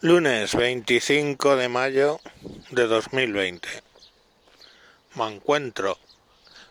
Lunes 0.00 0.54
25 0.54 1.56
de 1.56 1.68
mayo 1.68 2.20
de 2.70 2.86
2020. 2.86 3.68
Me 5.16 5.26
encuentro 5.26 5.98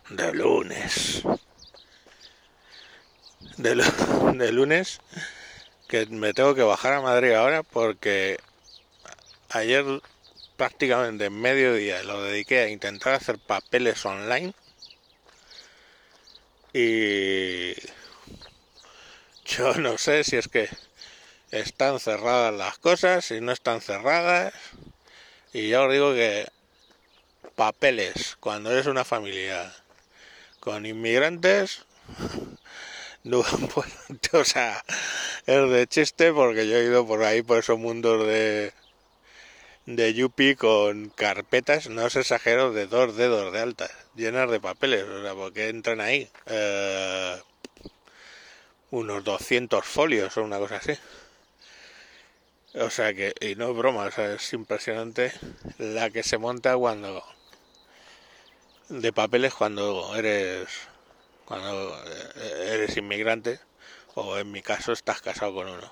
de 0.10 0.34
lunes. 0.34 1.24
De, 3.58 4.52
lunes 4.54 5.02
que 5.90 6.06
me 6.06 6.34
tengo 6.34 6.56
que 6.56 6.62
bajar 6.62 6.94
a 6.94 7.02
Madrid 7.02 7.34
ahora 7.34 7.64
porque 7.64 8.40
ayer 9.50 9.84
prácticamente 10.56 11.26
en 11.26 11.42
mediodía 11.42 12.04
lo 12.04 12.24
dediqué 12.24 12.60
a 12.60 12.70
intentar 12.70 13.16
hacer 13.16 13.40
papeles 13.40 14.06
online 14.06 14.54
y 16.72 17.74
yo 19.46 19.74
no 19.74 19.98
sé 19.98 20.24
si 20.24 20.38
es 20.38 20.48
que 20.48 20.70
están 21.52 22.00
cerradas 22.00 22.54
las 22.54 22.78
cosas 22.78 23.32
y 23.32 23.42
no 23.42 23.52
están 23.52 23.82
cerradas. 23.82 24.54
Y 25.54 25.70
ya 25.70 25.82
os 25.84 25.92
digo 25.92 26.14
que 26.14 26.48
papeles, 27.56 28.38
cuando 28.40 28.72
eres 28.72 28.86
una 28.86 29.04
familia 29.06 29.74
con 30.60 30.86
inmigrantes, 30.86 31.86
no, 33.24 33.40
o 34.34 34.44
sea, 34.44 34.84
es 35.46 35.70
de 35.70 35.88
chiste 35.88 36.32
porque 36.34 36.68
yo 36.68 36.78
he 36.78 36.84
ido 36.84 37.08
por 37.08 37.24
ahí, 37.24 37.42
por 37.42 37.60
esos 37.60 37.80
mundos 37.80 38.28
de, 38.28 38.74
de 39.86 40.14
Yupi 40.14 40.56
con 40.56 41.10
carpetas, 41.10 41.90
no 41.90 42.06
os 42.06 42.16
exagero, 42.16 42.74
de 42.74 42.88
dos 42.88 43.16
dedos 43.16 43.54
de 43.54 43.60
alta, 43.60 43.90
llenas 44.16 44.52
de 44.52 44.60
papeles, 44.60 45.04
o 45.04 45.24
sea, 45.24 45.34
porque 45.34 45.70
entran 45.70 46.02
ahí 46.02 46.30
eh, 46.46 47.42
unos 48.92 49.24
200 49.24 49.86
folios 49.86 50.38
o 50.38 50.44
una 50.44 50.60
cosa 50.60 50.78
así. 50.78 50.94
O 52.80 52.90
sea 52.92 53.14
que, 53.14 53.34
y 53.42 53.56
no 53.56 53.72
es 53.72 53.76
broma, 53.76 54.04
o 54.04 54.12
sea, 54.12 54.34
es 54.34 54.54
impresionante 54.54 55.32
la 55.80 56.12
que 56.12 56.22
se 56.22 56.38
monta 56.38 56.78
cuando 56.78 57.24
de 58.90 59.12
papeles 59.12 59.54
cuando 59.54 60.16
eres 60.16 60.70
cuando 61.46 61.98
eres 62.70 62.96
inmigrante 62.96 63.60
o 64.14 64.38
en 64.38 64.52
mi 64.52 64.62
caso 64.62 64.92
estás 64.92 65.22
casado 65.22 65.56
con 65.56 65.68
uno. 65.70 65.92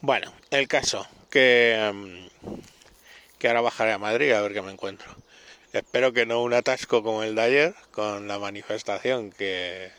Bueno, 0.00 0.32
el 0.50 0.66
caso 0.66 1.06
que 1.30 1.90
mm, 1.94 2.54
que 3.38 3.48
ahora 3.48 3.60
bajaré 3.60 3.92
a 3.92 3.98
Madrid 3.98 4.32
a 4.32 4.40
ver 4.42 4.52
qué 4.52 4.62
me 4.62 4.72
encuentro. 4.72 5.14
Espero 5.72 6.12
que 6.12 6.26
no 6.26 6.42
un 6.42 6.54
atasco 6.54 7.04
como 7.04 7.22
el 7.22 7.36
de 7.36 7.42
ayer 7.42 7.74
con 7.92 8.26
la 8.26 8.40
manifestación 8.40 9.30
que 9.30 9.92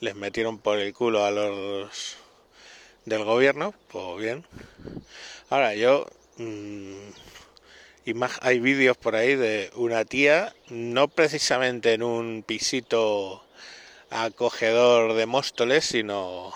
les 0.00 0.16
metieron 0.16 0.58
por 0.58 0.78
el 0.78 0.92
culo 0.92 1.24
a 1.24 1.30
los 1.30 2.23
del 3.04 3.24
gobierno, 3.24 3.74
pues 3.88 4.18
bien. 4.18 4.44
Ahora 5.50 5.74
yo, 5.74 6.06
mmm, 6.36 7.10
hay 8.40 8.60
vídeos 8.60 8.96
por 8.96 9.16
ahí 9.16 9.36
de 9.36 9.70
una 9.74 10.04
tía, 10.04 10.54
no 10.68 11.08
precisamente 11.08 11.94
en 11.94 12.02
un 12.02 12.42
pisito 12.46 13.44
acogedor 14.10 15.14
de 15.14 15.26
Móstoles, 15.26 15.84
sino, 15.84 16.52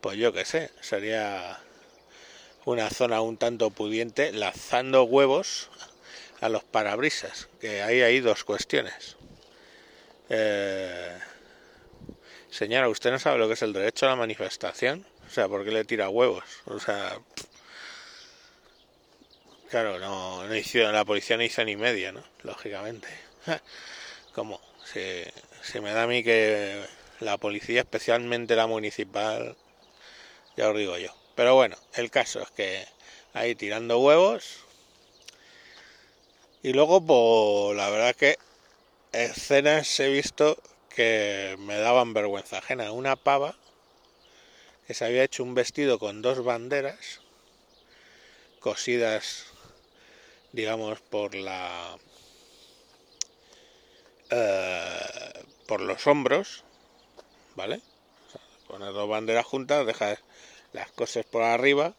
pues 0.00 0.16
yo 0.18 0.32
qué 0.32 0.44
sé, 0.44 0.70
sería 0.80 1.58
una 2.64 2.90
zona 2.90 3.20
un 3.20 3.36
tanto 3.36 3.70
pudiente, 3.70 4.32
lanzando 4.32 5.04
huevos 5.04 5.70
a 6.40 6.48
los 6.48 6.64
parabrisas, 6.64 7.48
que 7.60 7.82
ahí 7.82 8.02
hay 8.02 8.20
dos 8.20 8.44
cuestiones. 8.44 9.16
Eh, 10.28 11.18
señora, 12.50 12.88
¿usted 12.88 13.10
no 13.10 13.18
sabe 13.18 13.38
lo 13.38 13.48
que 13.48 13.54
es 13.54 13.62
el 13.62 13.72
derecho 13.72 14.06
a 14.06 14.10
la 14.10 14.16
manifestación? 14.16 15.04
O 15.32 15.34
sea, 15.34 15.48
¿por 15.48 15.64
qué 15.64 15.70
le 15.70 15.86
tira 15.86 16.10
huevos? 16.10 16.44
O 16.66 16.78
sea, 16.78 17.18
claro, 19.70 19.98
no, 19.98 20.54
hizo, 20.54 20.92
la 20.92 21.06
policía 21.06 21.38
no 21.38 21.42
hizo 21.42 21.64
ni 21.64 21.74
media, 21.74 22.12
¿no? 22.12 22.22
Lógicamente. 22.42 23.08
Como, 24.34 24.60
se, 24.84 25.32
se 25.62 25.80
me 25.80 25.94
da 25.94 26.02
a 26.02 26.06
mí 26.06 26.22
que 26.22 26.84
la 27.20 27.38
policía, 27.38 27.80
especialmente 27.80 28.56
la 28.56 28.66
municipal, 28.66 29.56
ya 30.54 30.68
os 30.68 30.76
digo 30.76 30.98
yo. 30.98 31.14
Pero 31.34 31.54
bueno, 31.54 31.78
el 31.94 32.10
caso 32.10 32.42
es 32.42 32.50
que 32.50 32.86
ahí 33.32 33.54
tirando 33.54 34.00
huevos. 34.00 34.58
Y 36.62 36.74
luego, 36.74 37.00
pues 37.00 37.74
la 37.78 37.88
verdad 37.88 38.14
que 38.14 38.36
escenas 39.12 39.98
he 39.98 40.10
visto 40.10 40.58
que 40.94 41.56
me 41.58 41.78
daban 41.78 42.12
vergüenza 42.12 42.58
ajena. 42.58 42.92
Una 42.92 43.16
pava 43.16 43.56
se 44.94 45.04
había 45.04 45.24
hecho 45.24 45.42
un 45.42 45.54
vestido 45.54 45.98
con 45.98 46.22
dos 46.22 46.44
banderas 46.44 47.20
cosidas, 48.60 49.46
digamos, 50.52 51.00
por 51.00 51.34
la 51.34 51.98
eh, 54.30 55.44
por 55.66 55.80
los 55.80 56.06
hombros, 56.06 56.64
¿vale? 57.54 57.80
O 58.64 58.72
poner 58.72 58.92
dos 58.92 59.08
banderas 59.08 59.44
juntas, 59.44 59.86
dejas 59.86 60.20
las 60.72 60.90
cosas 60.92 61.26
por 61.26 61.42
arriba 61.42 61.94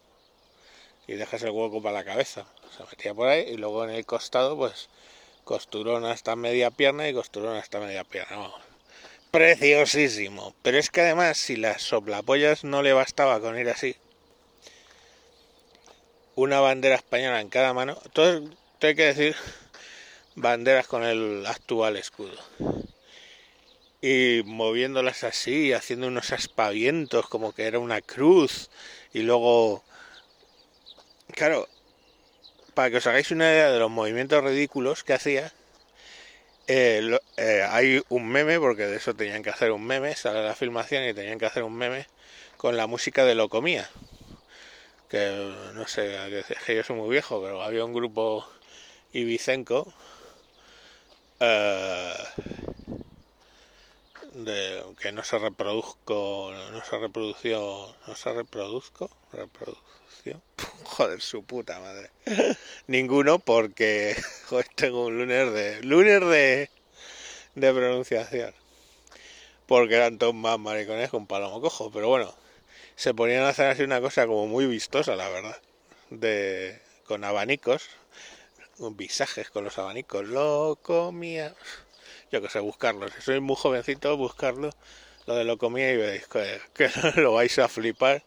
y 1.06 1.14
dejas 1.14 1.42
el 1.42 1.50
hueco 1.50 1.82
para 1.82 1.98
la 1.98 2.04
cabeza. 2.04 2.46
Se 2.76 2.82
metía 2.84 3.14
por 3.14 3.28
ahí 3.28 3.42
y 3.48 3.56
luego 3.56 3.84
en 3.84 3.90
el 3.90 4.04
costado, 4.04 4.56
pues 4.56 4.88
costurón 5.44 6.04
hasta 6.04 6.34
media 6.34 6.70
pierna 6.70 7.08
y 7.08 7.14
costurón 7.14 7.56
hasta 7.56 7.78
media 7.78 8.04
pierna 8.04 8.50
preciosísimo. 9.34 10.54
Pero 10.62 10.78
es 10.78 10.90
que 10.90 11.00
además, 11.00 11.36
si 11.38 11.56
las 11.56 11.82
soplapollas 11.82 12.62
no 12.62 12.82
le 12.82 12.92
bastaba 12.92 13.40
con 13.40 13.58
ir 13.58 13.68
así, 13.68 13.96
una 16.36 16.60
bandera 16.60 16.94
española 16.94 17.40
en 17.40 17.48
cada 17.48 17.72
mano, 17.74 17.96
todo, 18.12 18.48
hay 18.80 18.94
que 18.94 19.06
decir 19.06 19.34
banderas 20.36 20.86
con 20.86 21.02
el 21.02 21.44
actual 21.46 21.96
escudo. 21.96 22.38
Y 24.00 24.42
moviéndolas 24.44 25.24
así, 25.24 25.72
haciendo 25.72 26.06
unos 26.06 26.30
aspavientos 26.30 27.26
como 27.28 27.52
que 27.52 27.64
era 27.64 27.80
una 27.80 28.02
cruz. 28.02 28.70
Y 29.12 29.22
luego, 29.22 29.82
claro, 31.32 31.68
para 32.74 32.88
que 32.88 32.98
os 32.98 33.06
hagáis 33.08 33.32
una 33.32 33.50
idea 33.50 33.72
de 33.72 33.80
los 33.80 33.90
movimientos 33.90 34.44
ridículos 34.44 35.02
que 35.02 35.14
hacía, 35.14 35.52
eh, 36.66 37.18
eh, 37.36 37.66
hay 37.68 38.02
un 38.08 38.28
meme, 38.28 38.58
porque 38.60 38.86
de 38.86 38.96
eso 38.96 39.14
tenían 39.14 39.42
que 39.42 39.50
hacer 39.50 39.72
un 39.72 39.84
meme, 39.84 40.14
sale 40.16 40.42
la 40.42 40.54
filmación 40.54 41.04
y 41.04 41.14
tenían 41.14 41.38
que 41.38 41.46
hacer 41.46 41.62
un 41.62 41.76
meme 41.76 42.06
con 42.56 42.76
la 42.76 42.86
música 42.86 43.24
de 43.24 43.34
Locomía. 43.34 43.88
Que 45.08 45.52
no 45.74 45.86
sé, 45.86 46.44
que 46.66 46.76
yo 46.76 46.82
soy 46.82 46.96
muy 46.96 47.10
viejo, 47.10 47.40
pero 47.42 47.62
había 47.62 47.84
un 47.84 47.92
grupo 47.92 48.46
ibicenco 49.12 49.92
eh, 51.40 52.14
de, 54.34 54.82
que 55.00 55.12
no 55.12 55.22
se 55.22 55.38
reproduzco, 55.38 56.52
no 56.72 56.84
se 56.84 56.98
reprodució, 56.98 57.94
no 58.06 58.16
se 58.16 58.32
reproduzco, 58.32 59.10
reproducción, 59.32 60.42
joder 60.84 61.20
su 61.20 61.44
puta 61.44 61.78
madre, 61.80 62.10
ninguno 62.88 63.38
porque 63.38 64.16
tengo 64.74 65.06
un 65.06 65.18
lunes 65.18 65.52
de, 65.52 65.82
lunes 65.82 66.20
de, 66.20 66.70
de 67.54 67.72
pronunciación, 67.72 68.54
porque 69.66 69.94
eran 69.94 70.18
todos 70.18 70.34
más 70.34 70.58
maricones 70.58 71.10
con 71.10 71.26
palomo 71.26 71.60
cojo, 71.60 71.90
pero 71.92 72.08
bueno, 72.08 72.34
se 72.96 73.14
ponían 73.14 73.44
a 73.44 73.50
hacer 73.50 73.68
así 73.68 73.84
una 73.84 74.00
cosa 74.00 74.26
como 74.26 74.48
muy 74.48 74.66
vistosa, 74.66 75.14
la 75.14 75.28
verdad, 75.28 75.60
de, 76.10 76.80
con 77.06 77.22
abanicos, 77.22 77.88
con 78.78 78.96
visajes 78.96 79.50
con 79.50 79.62
los 79.62 79.78
abanicos, 79.78 80.26
lo 80.26 80.76
comía 80.82 81.54
yo 82.34 82.42
que 82.42 82.48
sé, 82.48 82.58
buscarlo. 82.58 83.06
Si 83.10 83.22
sois 83.22 83.40
muy 83.40 83.54
jovencito, 83.54 84.16
buscarlo, 84.16 84.70
lo 85.26 85.36
de 85.36 85.44
lo 85.44 85.56
comía 85.56 85.92
y 85.92 85.96
veréis 85.96 86.26
que, 86.26 86.90
lo 87.20 87.32
vais 87.32 87.56
a 87.60 87.68
flipar. 87.68 88.24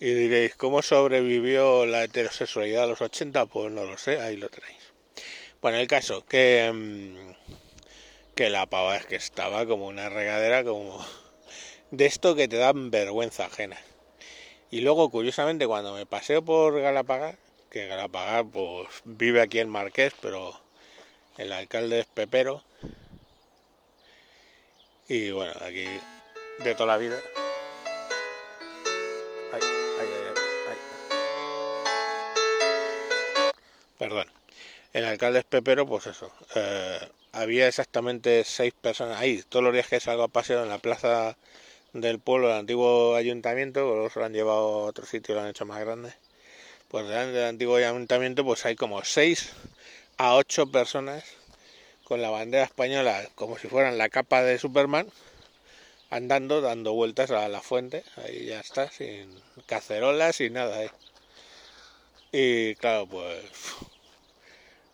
Y 0.00 0.12
diréis, 0.14 0.56
¿cómo 0.56 0.82
sobrevivió 0.82 1.86
la 1.86 2.02
heterosexualidad 2.02 2.84
a 2.84 2.86
los 2.88 3.00
80? 3.00 3.46
Pues 3.46 3.70
no 3.70 3.84
lo 3.84 3.96
sé, 3.98 4.20
ahí 4.20 4.36
lo 4.36 4.48
tenéis. 4.48 4.80
Bueno, 5.62 5.78
el 5.78 5.86
caso, 5.86 6.26
que, 6.26 6.72
mm, 6.74 7.34
que 8.34 8.50
la 8.50 8.66
pava 8.66 8.96
es 8.96 9.06
que 9.06 9.14
estaba 9.14 9.64
como 9.64 9.86
una 9.86 10.08
regadera, 10.08 10.64
como 10.64 11.06
de 11.92 12.06
esto 12.06 12.34
que 12.34 12.48
te 12.48 12.56
dan 12.56 12.90
vergüenza 12.90 13.46
ajena. 13.46 13.78
Y 14.72 14.80
luego, 14.80 15.08
curiosamente, 15.08 15.68
cuando 15.68 15.94
me 15.94 16.04
paseo 16.04 16.42
por 16.44 16.80
Galapagar, 16.80 17.36
que 17.70 17.86
Galapagar 17.86 18.46
pues 18.46 18.88
vive 19.04 19.40
aquí 19.40 19.60
en 19.60 19.68
Marqués, 19.68 20.14
pero 20.20 20.60
el 21.38 21.52
alcalde 21.52 22.00
es 22.00 22.06
Pepero, 22.06 22.64
y 25.10 25.32
bueno, 25.32 25.52
aquí 25.60 25.84
de 26.60 26.74
toda 26.76 26.86
la 26.86 26.96
vida. 26.96 27.20
Ay, 29.52 29.60
ay, 29.60 30.08
ay, 30.68 30.76
Perdón. 33.98 34.28
El 34.92 35.04
alcalde 35.04 35.40
es 35.40 35.44
Pepero, 35.44 35.84
pues 35.84 36.06
eso. 36.06 36.32
Eh, 36.54 37.00
había 37.32 37.66
exactamente 37.66 38.44
seis 38.44 38.72
personas 38.72 39.18
ahí. 39.18 39.42
Todos 39.48 39.64
los 39.64 39.74
días 39.74 39.88
que 39.88 39.98
salgo 39.98 40.22
a 40.22 40.28
paseo 40.28 40.62
en 40.62 40.68
la 40.68 40.78
plaza 40.78 41.36
del 41.92 42.20
pueblo, 42.20 42.46
del 42.46 42.58
antiguo 42.58 43.16
ayuntamiento, 43.16 43.80
luego 43.80 44.10
se 44.10 44.20
lo 44.20 44.26
han 44.26 44.32
llevado 44.32 44.60
a 44.60 44.84
otro 44.84 45.06
sitio, 45.06 45.34
lo 45.34 45.40
han 45.40 45.48
hecho 45.48 45.66
más 45.66 45.80
grande. 45.80 46.12
Pues 46.86 47.08
delante 47.08 47.32
del 47.32 47.48
antiguo 47.48 47.74
ayuntamiento, 47.74 48.44
pues 48.44 48.64
hay 48.64 48.76
como 48.76 49.02
seis 49.02 49.50
a 50.18 50.36
ocho 50.36 50.70
personas 50.70 51.24
con 52.10 52.20
la 52.20 52.30
bandera 52.30 52.64
española 52.64 53.24
como 53.36 53.56
si 53.56 53.68
fueran 53.68 53.96
la 53.96 54.08
capa 54.08 54.42
de 54.42 54.58
Superman, 54.58 55.06
andando, 56.10 56.60
dando 56.60 56.92
vueltas 56.92 57.30
a 57.30 57.48
la 57.48 57.60
fuente, 57.60 58.02
ahí 58.16 58.46
ya 58.46 58.58
está, 58.58 58.90
sin 58.90 59.32
cacerolas, 59.66 60.34
sin 60.34 60.54
nada. 60.54 60.82
¿eh? 60.82 60.90
Y 62.32 62.74
claro, 62.74 63.06
pues 63.06 63.44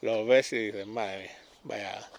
lo 0.03 0.27
ves 0.27 0.53
y 0.53 0.67
dices, 0.67 0.87
madre 0.87 1.31
mía, 1.65 1.91
vaya, 1.95 2.11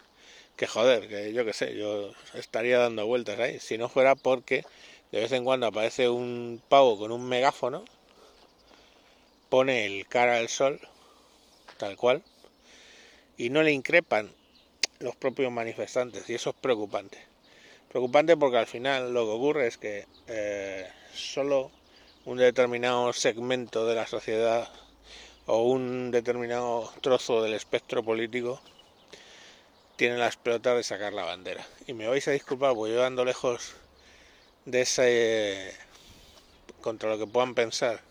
que 0.56 0.66
joder, 0.66 1.08
que 1.08 1.32
yo 1.32 1.46
qué 1.46 1.54
sé, 1.54 1.76
yo 1.76 2.12
estaría 2.34 2.80
dando 2.80 3.06
vueltas 3.06 3.38
ahí, 3.38 3.60
si 3.60 3.78
no 3.78 3.90
fuera 3.90 4.16
porque 4.16 4.66
de 5.12 5.20
vez 5.20 5.32
en 5.32 5.44
cuando 5.44 5.68
aparece 5.68 6.10
un 6.10 6.60
pavo 6.70 6.98
con 6.98 7.12
un 7.12 7.30
megáfono, 7.30 7.86
pone 9.50 9.86
el 9.86 10.08
cara 10.08 10.40
al 10.40 10.50
sol, 10.50 10.80
tal 11.78 11.96
cual, 11.98 12.24
y 13.38 13.52
no 13.52 13.62
le 13.62 13.74
increpan 13.74 14.36
los 15.00 15.16
propios 15.16 15.52
manifestantes, 15.52 16.30
y 16.30 16.36
eso 16.36 16.52
es 16.52 16.56
preocupante. 16.56 17.18
Preocupante 17.90 18.36
porque 18.36 18.58
al 18.58 18.68
final 18.68 19.14
lo 19.14 19.26
que 19.26 19.32
ocurre 19.32 19.68
es 19.68 19.78
que 19.78 20.06
eh, 20.28 20.88
solo 21.14 21.72
un 22.26 22.38
determinado 22.38 23.14
segmento 23.14 23.86
de 23.86 23.96
la 23.96 24.08
sociedad 24.08 24.68
o 25.46 25.64
un 25.64 26.12
determinado 26.12 26.92
trozo 27.02 27.42
del 27.42 27.54
espectro 27.54 28.04
político 28.04 28.62
tiene 29.96 30.18
las 30.18 30.36
pelotas 30.36 30.76
de 30.76 30.84
sacar 30.84 31.14
la 31.14 31.24
bandera. 31.24 31.66
Y 31.88 31.94
me 31.94 32.08
vais 32.08 32.28
a 32.28 32.32
disculpar 32.32 32.76
porque 32.76 32.94
yo 32.94 33.06
ando 33.06 33.24
lejos 33.24 33.76
de 34.66 34.82
ese 34.82 35.74
contra 36.82 37.10
lo 37.10 37.18
que 37.18 37.26
puedan 37.26 37.56
pensar 37.56 38.02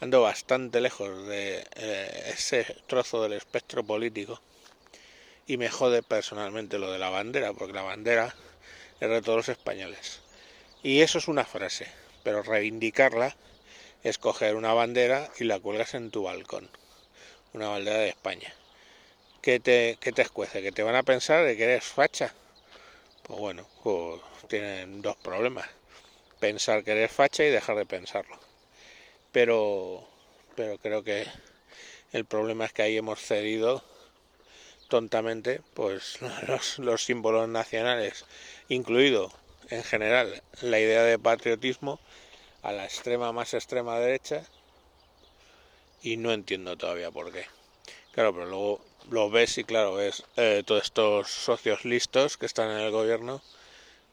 ando 0.00 0.22
bastante 0.22 0.80
lejos 0.80 1.26
de 1.26 1.66
eh, 1.76 2.32
ese 2.34 2.64
trozo 2.86 3.22
del 3.22 3.34
espectro 3.34 3.84
político 3.84 4.40
y 5.46 5.56
me 5.56 5.68
jode 5.68 6.02
personalmente 6.02 6.78
lo 6.78 6.90
de 6.90 6.98
la 6.98 7.10
bandera 7.10 7.52
porque 7.52 7.72
la 7.72 7.82
bandera 7.82 8.34
es 9.00 9.08
de 9.08 9.22
todos 9.22 9.36
los 9.36 9.48
españoles 9.48 10.20
y 10.82 11.02
eso 11.02 11.18
es 11.18 11.28
una 11.28 11.44
frase 11.44 11.86
pero 12.22 12.42
reivindicarla 12.42 13.36
es 14.02 14.18
coger 14.18 14.56
una 14.56 14.72
bandera 14.72 15.30
y 15.38 15.44
la 15.44 15.60
cuelgas 15.60 15.94
en 15.94 16.10
tu 16.10 16.22
balcón 16.22 16.68
una 17.52 17.68
bandera 17.68 17.98
de 17.98 18.08
España 18.08 18.54
¿qué 19.42 19.60
te, 19.60 19.98
te 20.00 20.22
escuece? 20.22 20.62
¿que 20.62 20.72
te 20.72 20.82
van 20.82 20.96
a 20.96 21.02
pensar 21.02 21.44
de 21.44 21.56
que 21.56 21.64
eres 21.64 21.84
facha? 21.84 22.32
pues 23.22 23.38
bueno, 23.38 23.66
pues 23.82 24.20
tienen 24.48 25.02
dos 25.02 25.16
problemas 25.16 25.68
pensar 26.40 26.84
que 26.84 26.92
eres 26.92 27.12
facha 27.12 27.44
y 27.44 27.50
dejar 27.50 27.76
de 27.76 27.86
pensarlo 27.86 28.38
pero, 29.32 30.06
pero 30.56 30.78
creo 30.78 31.02
que 31.02 31.26
el 32.12 32.24
problema 32.24 32.64
es 32.64 32.72
que 32.72 32.82
ahí 32.82 32.96
hemos 32.96 33.20
cedido 33.20 33.82
tontamente 34.88 35.60
pues 35.74 36.18
los, 36.48 36.78
los 36.78 37.04
símbolos 37.04 37.48
nacionales, 37.48 38.24
incluido 38.68 39.32
en 39.70 39.82
general 39.82 40.42
la 40.62 40.78
idea 40.78 41.02
de 41.02 41.18
patriotismo 41.18 42.00
a 42.62 42.72
la 42.72 42.84
extrema 42.84 43.32
más 43.32 43.54
extrema 43.54 43.98
derecha 43.98 44.42
y 46.02 46.16
no 46.16 46.32
entiendo 46.32 46.76
todavía 46.76 47.10
por 47.10 47.32
qué. 47.32 47.46
Claro, 48.12 48.32
pero 48.32 48.46
luego 48.46 48.84
lo 49.10 49.30
ves 49.30 49.58
y 49.58 49.64
claro, 49.64 49.94
ves 49.94 50.24
eh, 50.36 50.62
todos 50.64 50.84
estos 50.84 51.30
socios 51.30 51.84
listos 51.84 52.36
que 52.36 52.46
están 52.46 52.70
en 52.70 52.78
el 52.78 52.90
gobierno 52.90 53.42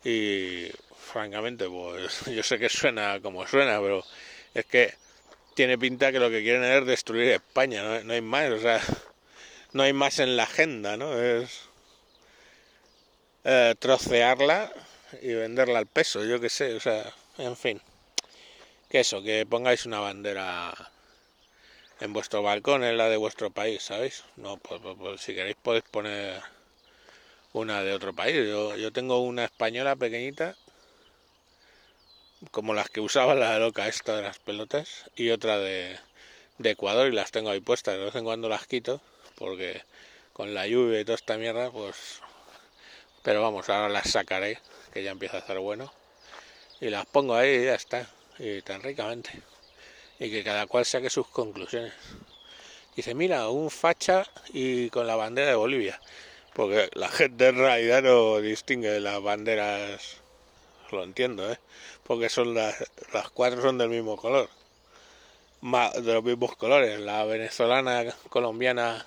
y 0.04 0.70
francamente 0.98 1.68
pues 1.68 2.26
yo 2.36 2.44
sé 2.44 2.58
que 2.58 2.70
suena 2.70 3.20
como 3.22 3.46
suena, 3.48 3.80
pero 3.80 4.04
es 4.54 4.66
que 4.66 4.94
tiene 5.54 5.78
pinta 5.78 6.12
que 6.12 6.20
lo 6.20 6.30
que 6.30 6.42
quieren 6.42 6.64
es 6.64 6.86
destruir 6.86 7.30
España, 7.30 8.02
no, 8.04 8.14
hay 8.14 8.22
más, 8.22 8.50
o 8.52 8.60
sea, 8.60 8.82
no 9.74 9.84
hay 9.84 9.94
más 9.94 10.20
en 10.20 10.38
la 10.38 10.44
agenda, 10.44 10.98
¿no? 10.98 11.20
Es 11.20 11.62
eh, 13.44 13.76
trocearla 13.80 14.72
y 15.22 15.34
venderla 15.34 15.80
al 15.80 15.88
peso, 15.88 16.24
yo 16.24 16.40
qué 16.40 16.50
sé, 16.50 16.76
o 16.76 16.80
sea, 16.80 17.14
en 17.38 17.56
fin. 17.56 17.82
Que 18.90 19.00
eso, 19.02 19.22
que 19.24 19.46
pongáis 19.46 19.86
una 19.86 20.00
bandera 20.00 20.74
en 22.02 22.14
vuestro 22.14 22.44
balcón, 22.44 22.84
en 22.84 22.98
la 22.98 23.10
de 23.10 23.18
vuestro 23.18 23.52
país, 23.52 23.84
¿sabéis? 23.84 24.24
No, 24.36 24.58
pues, 24.58 24.82
pues, 24.82 24.96
pues 25.00 25.22
si 25.22 25.34
queréis 25.34 25.56
podéis 25.62 25.86
poner 25.86 26.42
una 27.54 27.84
de 27.84 27.94
otro 27.94 28.14
país. 28.14 28.36
Yo, 28.36 28.76
yo 28.76 28.92
tengo 28.92 29.20
una 29.22 29.46
española 29.46 29.96
pequeñita 29.96 30.56
como 32.50 32.74
las 32.74 32.90
que 32.90 33.02
usaba 33.02 33.36
la 33.36 33.60
loca 33.60 33.88
esta 33.88 34.16
de 34.16 34.24
las 34.24 34.40
pelotas 34.40 35.06
y 35.16 35.30
otra 35.30 35.60
de, 35.60 36.00
de 36.58 36.70
Ecuador 36.72 37.08
y 37.08 37.16
las 37.16 37.32
tengo 37.32 37.52
ahí 37.52 37.60
puestas. 37.60 37.98
De 37.98 38.06
vez 38.06 38.16
en 38.16 38.24
cuando 38.24 38.50
las 38.50 38.66
quito 38.68 39.02
porque 39.42 39.82
con 40.34 40.54
la 40.54 40.68
lluvia 40.68 41.00
y 41.00 41.06
toda 41.06 41.16
esta 41.16 41.36
mierda, 41.36 41.72
pues... 41.72 42.22
Pero 43.24 43.42
vamos, 43.42 43.68
ahora 43.70 43.90
las 43.90 44.12
sacaré, 44.12 44.60
que 44.94 45.02
ya 45.04 45.10
empieza 45.10 45.38
a 45.38 45.40
hacer 45.40 45.58
bueno. 45.58 45.92
Y 46.80 46.90
las 46.92 47.08
pongo 47.08 47.34
ahí 47.34 47.56
y 47.56 47.66
ya 47.66 47.76
está. 47.76 48.08
Y 48.38 48.62
tan 48.62 48.82
ricamente. 48.82 49.32
Y 50.20 50.30
que 50.30 50.44
cada 50.44 50.68
cual 50.68 50.86
saque 50.86 51.10
sus 51.10 51.28
conclusiones. 51.28 51.94
Dice, 52.96 53.16
mira, 53.16 53.50
un 53.50 53.72
facha 53.72 54.26
y 54.54 54.90
con 54.92 55.08
la 55.08 55.16
bandera 55.16 55.50
de 55.50 55.56
Bolivia. 55.56 56.00
Porque 56.54 56.90
la 56.94 57.10
gente 57.10 57.48
en 57.48 57.58
realidad 57.58 58.04
no 58.04 58.38
distingue 58.42 59.00
las 59.00 59.22
banderas 59.22 60.22
lo 60.92 61.04
entiendo, 61.04 61.52
¿eh? 61.52 61.58
Porque 62.04 62.30
son 62.30 62.54
las, 62.54 62.76
las 63.14 63.30
cuatro 63.30 63.62
son 63.62 63.78
del 63.78 63.90
mismo 63.90 64.18
color, 64.18 64.50
de 65.62 66.14
los 66.14 66.24
mismos 66.24 66.56
colores, 66.56 67.00
la 67.00 67.24
venezolana, 67.26 68.14
colombiana, 68.30 69.06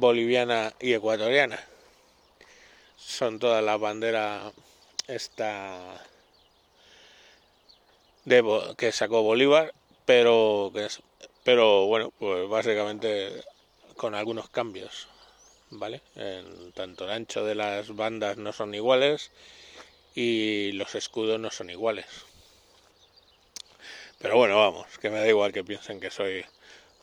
boliviana 0.00 0.74
y 0.80 0.92
ecuatoriana. 0.92 1.58
Son 2.96 3.38
todas 3.38 3.62
las 3.62 3.78
banderas 3.78 4.52
esta 5.06 6.02
de, 8.24 8.74
que 8.76 8.92
sacó 8.92 9.22
Bolívar, 9.22 9.72
pero 10.04 10.70
que 10.74 10.88
pero 11.44 11.86
bueno, 11.86 12.12
pues 12.18 12.48
básicamente 12.48 13.44
con 13.96 14.16
algunos 14.16 14.50
cambios, 14.50 15.08
¿vale? 15.70 16.02
En, 16.16 16.72
tanto 16.72 17.04
el 17.04 17.12
ancho 17.12 17.44
de 17.44 17.54
las 17.54 17.94
bandas 17.94 18.36
no 18.36 18.52
son 18.52 18.74
iguales 18.74 19.30
y 20.14 20.72
los 20.72 20.96
escudos 20.96 21.38
no 21.38 21.50
son 21.50 21.70
iguales. 21.70 22.06
Pero 24.18 24.36
bueno, 24.36 24.58
vamos, 24.58 24.86
que 24.98 25.10
me 25.10 25.20
da 25.20 25.28
igual 25.28 25.52
que 25.52 25.62
piensen 25.62 26.00
que 26.00 26.10
soy 26.10 26.44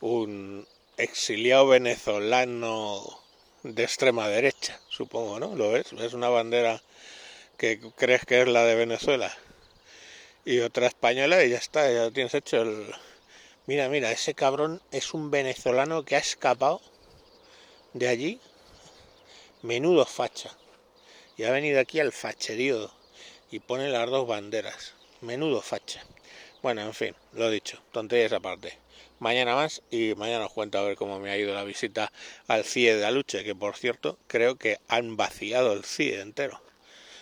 un 0.02 0.68
exiliado 0.98 1.68
venezolano 1.68 3.20
de 3.64 3.84
extrema 3.84 4.28
derecha, 4.28 4.80
supongo, 4.90 5.40
¿no? 5.40 5.56
¿Lo 5.56 5.72
ves? 5.72 5.94
Es 5.94 6.14
una 6.14 6.30
bandera 6.30 6.82
que 7.58 7.80
crees 7.96 8.26
que 8.26 8.42
es 8.42 8.48
la 8.48 8.64
de 8.64 8.76
Venezuela 8.76 9.36
y 10.46 10.60
otra 10.60 10.88
española 10.88 11.44
y 11.44 11.50
ya 11.50 11.58
está, 11.58 11.92
ya 11.92 12.12
tienes 12.12 12.34
hecho 12.34 12.62
el... 12.62 12.94
Mira, 13.66 13.88
mira, 13.88 14.12
ese 14.12 14.34
cabrón 14.34 14.82
es 14.92 15.14
un 15.14 15.32
venezolano 15.32 16.04
que 16.04 16.16
ha 16.16 16.20
escapado 16.20 16.82
de 17.94 18.10
allí, 18.10 18.42
menudo 19.62 20.06
facha, 20.06 20.52
y 21.38 21.44
ha 21.44 21.52
venido 21.52 21.80
aquí 21.80 22.00
al 22.00 22.12
facherío 22.12 22.92
y 23.52 23.60
pone 23.60 23.90
las 23.90 24.10
dos 24.10 24.28
banderas. 24.28 24.94
Menudo 25.22 25.62
facha. 25.62 26.04
Bueno, 26.62 26.82
en 26.82 26.94
fin, 26.94 27.16
lo 27.32 27.50
dicho, 27.50 27.82
tonterías 27.94 28.34
aparte. 28.34 28.83
Mañana 29.24 29.56
más 29.56 29.82
y 29.90 30.16
mañana 30.16 30.48
os 30.48 30.52
cuento 30.52 30.78
a 30.78 30.84
ver 30.84 30.98
cómo 30.98 31.18
me 31.18 31.32
ha 31.32 31.38
ido 31.38 31.54
la 31.54 31.64
visita 31.64 32.12
al 32.50 32.66
CIE 32.66 32.98
de 32.98 33.06
Aluche, 33.06 33.46
que 33.46 33.56
por 33.56 33.78
cierto 33.78 34.20
creo 34.28 34.58
que 34.58 34.80
han 34.90 35.16
vaciado 35.16 35.72
el 35.72 35.86
CIE 35.86 36.20
entero. 36.20 36.62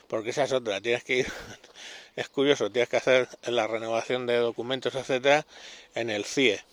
Porque 0.08 0.32
esa 0.32 0.46
es 0.46 0.52
otra, 0.52 0.82
tienes 0.82 1.04
que 1.04 1.18
ir, 1.18 1.28
es 2.16 2.28
curioso, 2.28 2.72
tienes 2.72 2.90
que 2.90 2.98
hacer 2.98 3.30
la 3.44 3.68
renovación 3.68 4.26
de 4.26 4.38
documentos, 4.38 4.96
etcétera, 4.96 5.46
en 5.94 6.10
el 6.10 6.26
CIE. 6.26 6.64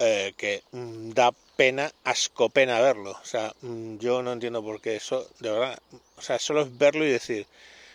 Eh, 0.00 0.34
que 0.36 0.62
mm, 0.70 1.12
da 1.12 1.32
pena, 1.56 1.90
asco 2.04 2.50
pena 2.50 2.78
verlo. 2.82 3.12
O 3.12 3.24
sea, 3.24 3.54
mm, 3.62 3.96
yo 3.96 4.22
no 4.22 4.32
entiendo 4.32 4.62
por 4.62 4.82
qué 4.82 4.96
eso, 4.96 5.30
de 5.40 5.50
verdad, 5.50 5.78
o 6.18 6.20
sea, 6.20 6.38
solo 6.38 6.60
es 6.60 6.76
verlo 6.76 7.06
y 7.06 7.10
decir, 7.10 7.46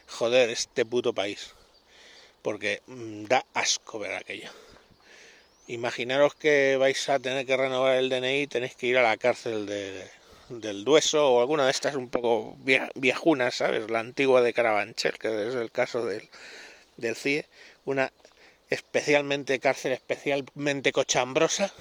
joder 0.08 0.50
este 0.50 0.86
puto 0.88 1.14
país. 1.14 1.54
Porque 2.42 2.82
mm, 2.88 3.26
da 3.26 3.46
asco 3.54 4.00
ver 4.00 4.16
aquello. 4.16 4.50
Imaginaros 5.72 6.36
que 6.36 6.76
vais 6.76 7.08
a 7.08 7.18
tener 7.18 7.46
que 7.46 7.56
renovar 7.56 7.96
el 7.96 8.10
DNI 8.10 8.42
y 8.42 8.48
tenéis 8.48 8.76
que 8.76 8.88
ir 8.88 8.98
a 8.98 9.04
la 9.04 9.16
cárcel 9.16 9.66
de, 9.66 10.06
del 10.50 10.84
Dueso 10.84 11.32
o 11.32 11.40
alguna 11.40 11.64
de 11.64 11.72
estas 11.72 11.96
un 11.96 12.10
poco 12.10 12.58
viejunas, 12.96 13.56
¿sabes? 13.56 13.90
La 13.90 14.00
antigua 14.00 14.42
de 14.42 14.52
Carabanchel, 14.52 15.18
que 15.18 15.48
es 15.48 15.56
el 15.56 15.72
caso 15.72 16.06
del, 16.06 16.28
del 16.98 17.16
CIE. 17.16 17.46
Una 17.86 18.12
especialmente 18.70 19.62
cárcel 19.62 19.94
especialmente 19.94 20.92
cochambrosa. 20.92 21.72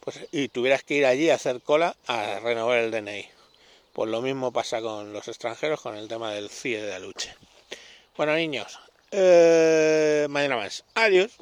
Pues, 0.00 0.20
y 0.30 0.48
tuvieras 0.48 0.82
que 0.82 0.94
ir 0.96 1.06
allí 1.06 1.30
a 1.30 1.36
hacer 1.36 1.62
cola 1.62 1.96
a 2.06 2.40
renovar 2.40 2.76
el 2.76 2.90
DNI. 2.90 3.26
Pues 3.94 4.10
lo 4.10 4.20
mismo 4.20 4.52
pasa 4.52 4.82
con 4.82 5.14
los 5.14 5.28
extranjeros 5.28 5.80
con 5.80 5.96
el 5.96 6.08
tema 6.08 6.30
del 6.32 6.50
CIE 6.50 6.82
de 6.82 6.94
Aluche. 6.94 7.34
Bueno, 8.18 8.34
niños, 8.34 8.78
Eh, 9.12 10.26
mañana 10.28 10.56
más. 10.56 10.84
Adiós. 10.94 11.38